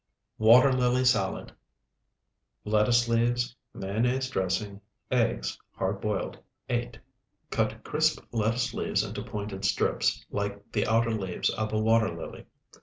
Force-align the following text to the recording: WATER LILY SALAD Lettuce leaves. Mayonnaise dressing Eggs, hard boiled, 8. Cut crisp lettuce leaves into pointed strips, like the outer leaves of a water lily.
WATER 0.39 0.73
LILY 0.73 1.05
SALAD 1.05 1.51
Lettuce 2.65 3.07
leaves. 3.07 3.55
Mayonnaise 3.71 4.31
dressing 4.31 4.81
Eggs, 5.11 5.59
hard 5.73 6.01
boiled, 6.01 6.39
8. 6.69 6.97
Cut 7.51 7.83
crisp 7.83 8.23
lettuce 8.31 8.73
leaves 8.73 9.03
into 9.03 9.21
pointed 9.21 9.63
strips, 9.63 10.25
like 10.31 10.71
the 10.71 10.87
outer 10.87 11.11
leaves 11.11 11.51
of 11.51 11.71
a 11.71 11.77
water 11.77 12.09
lily. 12.17 12.47